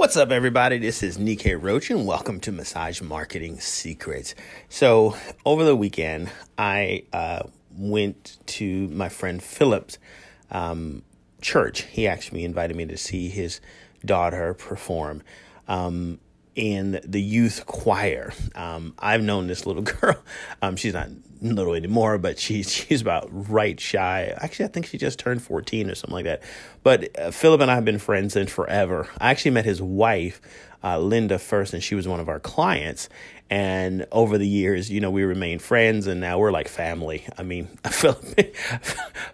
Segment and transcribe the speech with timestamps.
[0.00, 0.78] What's up, everybody?
[0.78, 4.34] This is Nikkei Roach, and welcome to Massage Marketing Secrets.
[4.70, 7.42] So, over the weekend, I uh,
[7.76, 9.98] went to my friend Philip's
[10.50, 11.02] um,
[11.42, 11.82] church.
[11.82, 13.60] He actually invited me to see his
[14.02, 15.22] daughter perform.
[15.68, 16.18] Um,
[16.54, 18.32] in the youth choir.
[18.54, 20.16] Um, I've known this little girl.
[20.62, 21.08] Um, she's not
[21.42, 24.34] little anymore, but she's she's about right shy.
[24.36, 26.42] Actually, I think she just turned 14 or something like that.
[26.82, 29.08] But uh, Philip and I have been friends since forever.
[29.18, 30.40] I actually met his wife,
[30.82, 33.08] uh, Linda, first, and she was one of our clients.
[33.50, 37.26] And over the years, you know, we remained friends, and now we're like family.
[37.36, 38.54] I mean, Philip,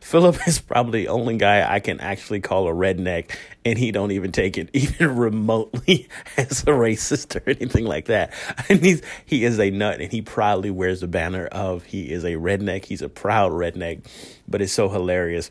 [0.00, 4.12] Philip is probably the only guy I can actually call a redneck, and he don't
[4.12, 6.08] even take it even remotely
[6.38, 8.32] as a racist or anything like that.
[8.70, 12.24] And he's he is a nut, and he proudly wears the banner of he is
[12.24, 12.86] a redneck.
[12.86, 14.06] He's a proud redneck,
[14.48, 15.50] but it's so hilarious.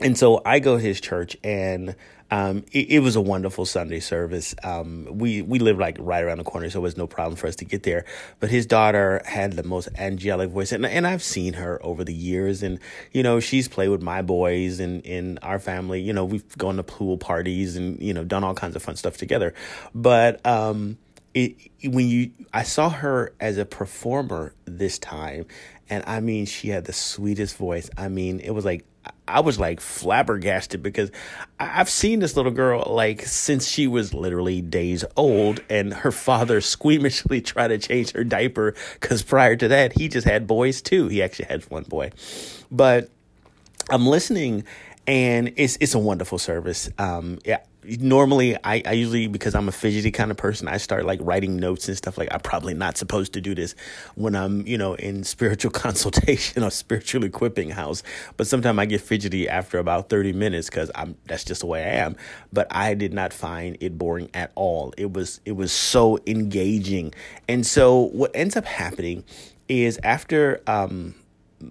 [0.00, 1.94] And so I go to his church, and
[2.30, 4.54] um, it, it, was a wonderful Sunday service.
[4.62, 7.48] Um, we we lived like right around the corner, so it was no problem for
[7.48, 8.04] us to get there.
[8.38, 12.14] But his daughter had the most angelic voice, and and I've seen her over the
[12.14, 12.78] years, and
[13.12, 16.00] you know she's played with my boys and in our family.
[16.00, 18.96] You know we've gone to pool parties and you know done all kinds of fun
[18.96, 19.52] stuff together.
[19.92, 20.98] But um,
[21.34, 25.46] it when you I saw her as a performer this time,
[25.88, 27.90] and I mean she had the sweetest voice.
[27.96, 28.84] I mean it was like
[29.26, 31.10] I was like flabbergasted because
[31.58, 36.60] I've seen this little girl like since she was literally days old, and her father
[36.60, 41.08] squeamishly tried to change her diaper because prior to that he just had boys too.
[41.08, 42.10] He actually had one boy,
[42.70, 43.08] but
[43.88, 44.64] I'm listening,
[45.10, 46.88] and it's it's a wonderful service.
[46.96, 51.04] Um, yeah, normally I, I usually because I'm a fidgety kind of person, I start
[51.04, 53.74] like writing notes and stuff like I'm probably not supposed to do this
[54.14, 58.04] when I'm, you know, in spiritual consultation or spiritual equipping house.
[58.36, 61.82] But sometimes I get fidgety after about 30 minutes because I'm that's just the way
[61.82, 62.14] I am.
[62.52, 64.94] But I did not find it boring at all.
[64.96, 67.14] It was it was so engaging.
[67.48, 69.24] And so what ends up happening
[69.66, 71.16] is after um,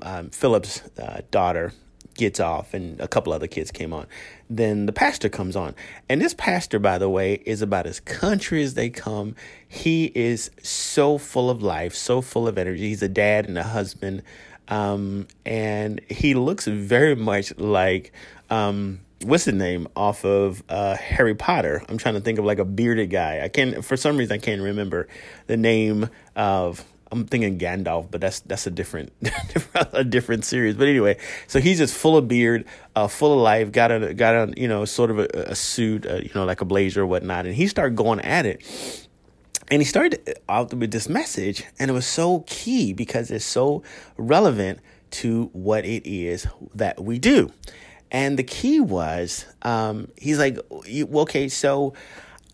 [0.02, 1.72] um, Philip's uh, daughter
[2.19, 4.06] gets off and a couple other kids came on.
[4.50, 5.74] Then the pastor comes on.
[6.07, 9.35] And this pastor, by the way, is about as country as they come.
[9.68, 12.90] He is so full of life, so full of energy.
[12.90, 14.22] He's a dad and a husband.
[14.68, 18.12] Um, and he looks very much like
[18.51, 21.81] um, what's the name off of uh, Harry Potter.
[21.90, 23.41] I'm trying to think of like a bearded guy.
[23.44, 25.07] I can't for some reason I can't remember
[25.47, 29.12] the name of I'm thinking Gandalf, but that's that's a different
[29.94, 30.75] a different series.
[30.75, 32.66] But anyway, so he's just full of beard,
[32.96, 33.72] uh, full of life.
[33.72, 36.62] Got a got a you know sort of a, a suit, uh, you know, like
[36.62, 39.08] a blazer or whatnot, and he started going at it.
[39.72, 43.84] And he started out with this message, and it was so key because it's so
[44.18, 44.80] relevant
[45.12, 47.52] to what it is that we do.
[48.12, 51.94] And the key was, um, he's like, okay, so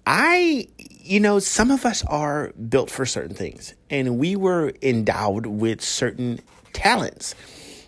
[0.06, 5.46] I, you know, some of us are built for certain things, and we were endowed
[5.46, 6.40] with certain
[6.74, 7.36] talents.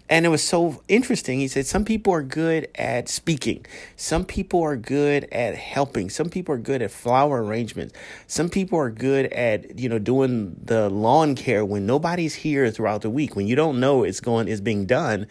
[0.09, 1.39] And it was so interesting.
[1.39, 3.65] He said some people are good at speaking.
[3.97, 6.09] Some people are good at helping.
[6.09, 7.93] Some people are good at flower arrangements.
[8.25, 13.01] Some people are good at, you know, doing the lawn care when nobody's here throughout
[13.01, 13.35] the week.
[13.35, 15.27] When you don't know it's going it's being done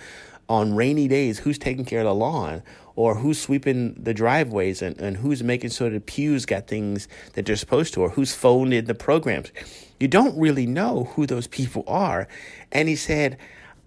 [0.46, 2.62] on rainy days, who's taking care of the lawn
[2.96, 7.46] or who's sweeping the driveways and, and who's making sure the pews got things that
[7.46, 9.52] they're supposed to or who's phoned in the programs.
[10.00, 12.26] You don't really know who those people are.
[12.72, 13.38] And he said,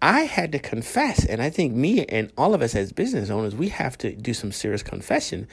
[0.02, 3.54] I had to confess, and I think me and all of us as business owners,
[3.54, 5.46] we have to do some serious confession,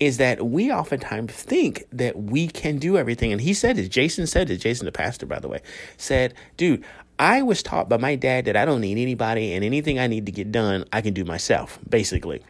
[0.00, 3.30] is that we oftentimes think that we can do everything.
[3.30, 5.60] And he said it, Jason said it, Jason, the pastor, by the way,
[5.98, 6.82] said, dude,
[7.20, 10.26] I was taught by my dad that I don't need anybody and anything I need
[10.26, 12.42] to get done, I can do myself, basically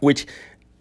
[0.00, 0.26] which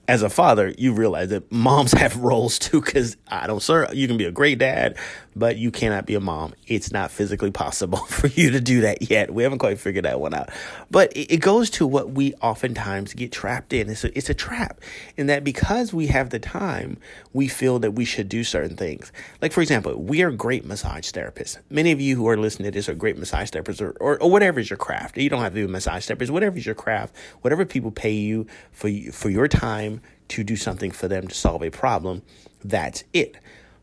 [0.07, 2.81] as a father, you realize that moms have roles too.
[2.81, 4.97] Because I don't, sir, you can be a great dad,
[5.35, 6.53] but you cannot be a mom.
[6.66, 9.34] It's not physically possible for you to do that yet.
[9.34, 10.50] We haven't quite figured that one out.
[10.90, 13.90] But it, goes to what we oftentimes get trapped in.
[13.90, 14.81] It's a, it's a trap
[15.16, 16.97] in that because we have the time,
[17.31, 19.12] we feel that we should do certain things.
[19.42, 21.57] Like, for example, we are great massage therapists.
[21.69, 24.31] Many of you who are listening to this are great massage therapists or, or, or
[24.31, 25.18] whatever is your craft.
[25.18, 28.13] You don't have to be a massage therapist, whatever is your craft, whatever people pay
[28.13, 29.97] you for, for your time
[30.30, 32.22] to do something for them to solve a problem,
[32.64, 33.38] that's it.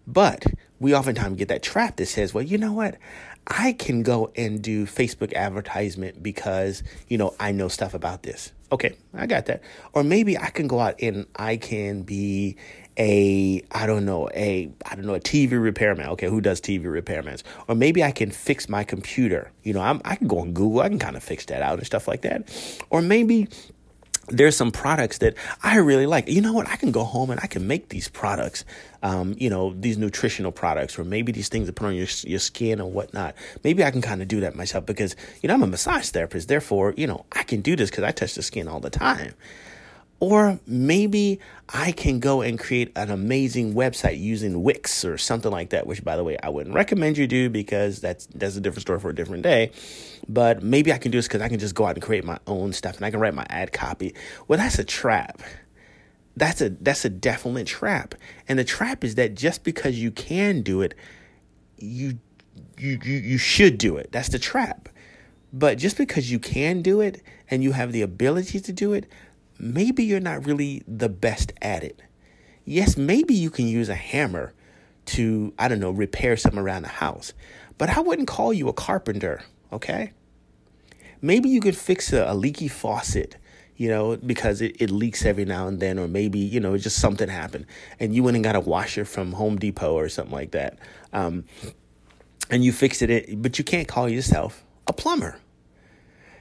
[0.07, 0.45] But
[0.81, 2.97] we oftentimes get that trap that says, well, you know what?
[3.47, 8.53] I can go and do Facebook advertisement because, you know, I know stuff about this.
[8.73, 9.63] Okay, I got that.
[9.93, 12.57] Or maybe I can go out and I can be
[12.97, 16.09] a I don't know, a I don't know, a TV repairman.
[16.11, 17.43] Okay, who does TV repairmans?
[17.69, 19.53] Or maybe I can fix my computer.
[19.63, 21.79] You know, I'm I can go on Google, I can kind of fix that out
[21.79, 22.49] and stuff like that.
[22.91, 23.49] Or maybe
[24.29, 26.29] there's some products that I really like.
[26.29, 26.69] You know what?
[26.69, 28.65] I can go home and I can make these products,
[29.03, 32.39] um, you know, these nutritional products, or maybe these things to put on your your
[32.39, 33.35] skin or whatnot.
[33.63, 36.49] Maybe I can kind of do that myself because you know I'm a massage therapist.
[36.49, 39.35] Therefore, you know, I can do this because I touch the skin all the time.
[40.25, 41.39] Or maybe
[41.69, 46.03] I can go and create an amazing website using Wix or something like that, which
[46.03, 49.11] by the way, I wouldn't recommend you do because that's that's a different story for
[49.11, 49.71] a different day.
[50.27, 52.39] But maybe I can do this because I can just go out and create my
[52.47, 54.15] own stuff and I can write my ad copy.
[54.49, 55.43] Well, that's a trap.
[56.39, 58.15] That's a that's a definite trap.
[58.49, 60.95] And the trap is that just because you can do it,
[61.77, 62.19] you
[62.79, 64.11] you you, you should do it.
[64.11, 64.89] That's the trap.
[65.53, 69.07] But just because you can do it and you have the ability to do it
[69.59, 72.01] maybe you're not really the best at it.
[72.65, 74.53] Yes, maybe you can use a hammer
[75.07, 77.33] to, I don't know, repair something around the house,
[77.77, 79.43] but I wouldn't call you a carpenter,
[79.73, 80.13] okay?
[81.21, 83.37] Maybe you could fix a, a leaky faucet,
[83.77, 86.99] you know, because it, it leaks every now and then, or maybe, you know, just
[86.99, 87.67] something happened
[88.01, 90.79] and you went and got a washer from Home Depot or something like that.
[91.13, 91.45] Um,
[92.51, 95.39] and you fixed it, but you can't call yourself a plumber.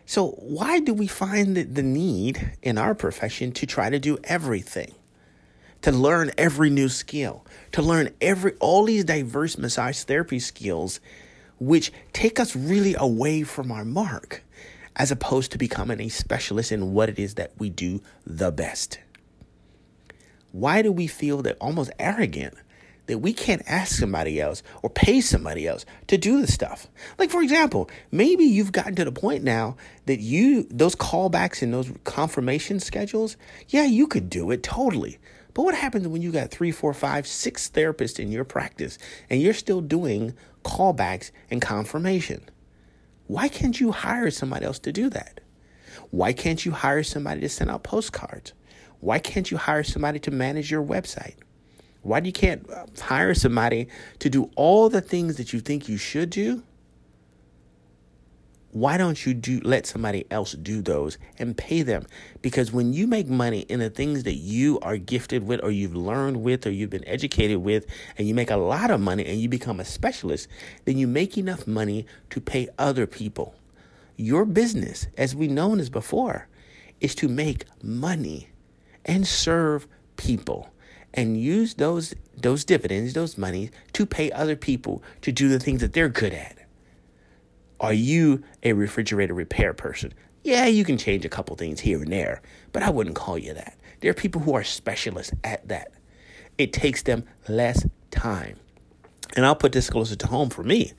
[0.05, 4.93] So, why do we find the, need in our profession to try to do everything?
[5.83, 10.99] To learn every new skill, to learn every all these diverse massage therapy skills,
[11.59, 14.43] which take us really away from our mark,
[14.95, 18.99] as opposed to becoming a specialist in what it is that we do the best.
[20.51, 22.53] Why do we feel that almost arrogant
[23.07, 26.87] that we can't ask somebody else or pay somebody else to do the stuff.
[27.17, 31.73] Like for example, maybe you've gotten to the point now that you those callbacks and
[31.73, 33.35] those confirmation schedules,
[33.67, 35.19] yeah, you could do it totally.
[35.53, 38.97] But what happens when you got three, four, five, six therapists in your practice
[39.29, 40.33] and you're still doing
[40.63, 42.49] callbacks and confirmation?
[43.27, 45.41] Why can't you hire somebody else to do that?
[46.09, 48.53] Why can't you hire somebody to send out postcards?
[48.99, 51.35] Why can't you hire somebody to manage your website?
[52.03, 52.69] Why do you can't
[52.99, 53.87] hire somebody
[54.19, 56.63] to do all the things that you think you should do?
[58.71, 62.05] Why don't you do let somebody else do those and pay them?
[62.41, 65.95] Because when you make money in the things that you are gifted with or you've
[65.95, 67.85] learned with or you've been educated with
[68.17, 70.47] and you make a lot of money and you become a specialist,
[70.85, 73.55] then you make enough money to pay other people.
[74.17, 76.47] Your business, as we known as before,
[76.99, 78.49] is to make money
[79.05, 80.72] and serve people
[81.13, 85.81] and use those those dividends, those monies to pay other people to do the things
[85.81, 86.57] that they're good at.
[87.79, 90.13] Are you a refrigerator repair person?
[90.43, 93.53] Yeah, you can change a couple things here and there, but I wouldn't call you
[93.53, 93.77] that.
[94.01, 95.93] There are people who are specialists at that.
[96.57, 98.57] It takes them less time.
[99.35, 100.91] And I'll put this closer to home for me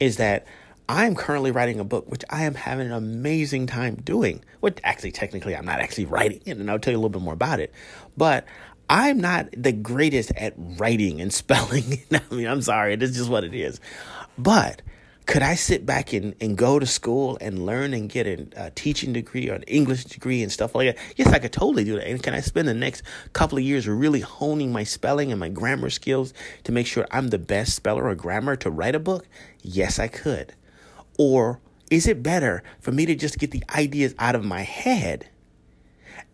[0.00, 0.46] is that
[0.88, 4.44] I'm currently writing a book, which I am having an amazing time doing.
[4.60, 7.22] Which actually, technically, I'm not actually writing it, and I'll tell you a little bit
[7.22, 7.72] more about it.
[8.16, 8.46] But
[8.88, 12.02] I'm not the greatest at writing and spelling.
[12.12, 13.80] I mean, I'm sorry, it's just what it is.
[14.38, 14.82] But
[15.26, 18.70] could I sit back and, and go to school and learn and get a, a
[18.70, 21.04] teaching degree or an English degree and stuff like that?
[21.16, 22.08] Yes, I could totally do that.
[22.08, 23.02] And can I spend the next
[23.32, 26.32] couple of years really honing my spelling and my grammar skills
[26.64, 29.26] to make sure I'm the best speller or grammar to write a book?
[29.62, 30.54] Yes, I could.
[31.18, 31.60] Or
[31.90, 35.28] is it better for me to just get the ideas out of my head?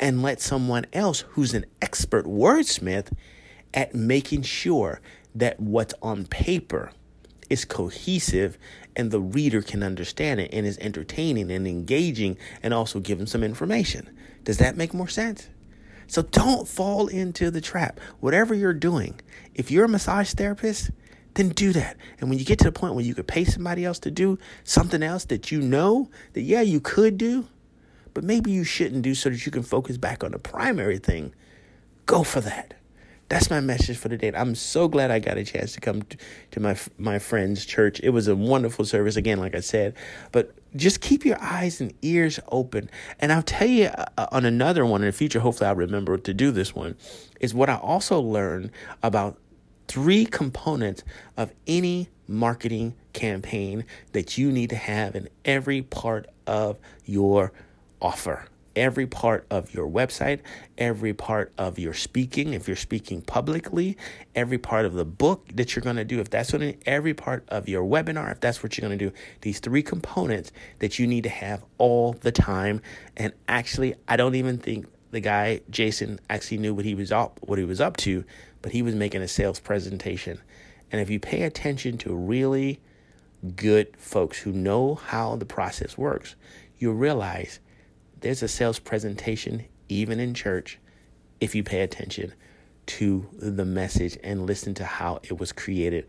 [0.00, 3.12] And let someone else who's an expert wordsmith
[3.74, 5.00] at making sure
[5.34, 6.92] that what's on paper
[7.48, 8.58] is cohesive
[8.96, 13.42] and the reader can understand it and is entertaining and engaging and also giving some
[13.42, 14.08] information.
[14.44, 15.48] Does that make more sense?
[16.06, 18.00] So don't fall into the trap.
[18.20, 19.20] Whatever you're doing,
[19.54, 20.90] if you're a massage therapist,
[21.34, 21.96] then do that.
[22.20, 24.38] And when you get to the point where you could pay somebody else to do
[24.64, 27.48] something else that you know that, yeah, you could do,
[28.14, 31.34] but maybe you shouldn't do so that you can focus back on the primary thing.
[32.06, 32.74] Go for that.
[33.28, 34.30] That's my message for today.
[34.34, 36.16] I'm so glad I got a chance to come to,
[36.50, 37.98] to my my friend's church.
[38.02, 39.94] It was a wonderful service again, like I said.
[40.32, 42.90] But just keep your eyes and ears open.
[43.20, 45.40] And I'll tell you uh, uh on another one in the future.
[45.40, 46.94] Hopefully, I'll remember to do this one.
[47.40, 48.70] Is what I also learned
[49.02, 49.38] about
[49.88, 51.02] three components
[51.38, 57.52] of any marketing campaign that you need to have in every part of your
[58.02, 60.40] offer every part of your website,
[60.78, 63.96] every part of your speaking, if you're speaking publicly,
[64.34, 67.44] every part of the book that you're going to do, if that's what every part
[67.48, 71.06] of your webinar, if that's what you're going to do, these three components that you
[71.06, 72.80] need to have all the time.
[73.16, 77.38] And actually, I don't even think the guy Jason actually knew what he was up
[77.42, 78.24] what he was up to,
[78.62, 80.40] but he was making a sales presentation.
[80.90, 82.80] And if you pay attention to really
[83.56, 86.34] good folks who know how the process works,
[86.78, 87.60] you'll realize
[88.22, 90.78] there's a sales presentation even in church,
[91.40, 92.32] if you pay attention
[92.86, 96.06] to the message and listen to how it was created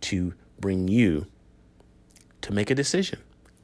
[0.00, 1.26] to bring you
[2.40, 3.18] to make a decision.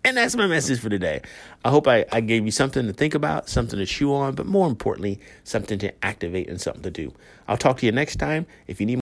[0.04, 1.22] And that's my message for today.
[1.64, 4.44] I hope I, I gave you something to think about, something to chew on, but
[4.44, 7.12] more importantly, something to activate and something to do.
[7.48, 8.46] I'll talk to you next time.
[8.66, 9.00] If you need